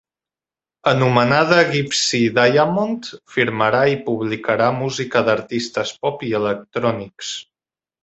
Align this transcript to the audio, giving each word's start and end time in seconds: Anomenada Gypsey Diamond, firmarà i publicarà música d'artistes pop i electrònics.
Anomenada 0.91 1.59
Gypsey 1.75 2.31
Diamond, 2.39 3.11
firmarà 3.35 3.85
i 3.95 4.01
publicarà 4.09 4.73
música 4.81 5.25
d'artistes 5.31 5.97
pop 6.03 6.29
i 6.33 6.35
electrònics. 6.45 7.35